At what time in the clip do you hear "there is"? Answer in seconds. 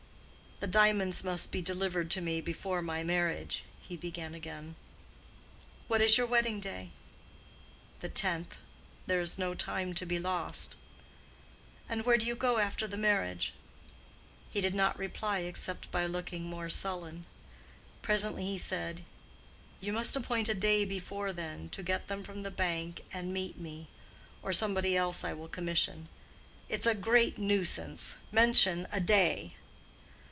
9.07-9.39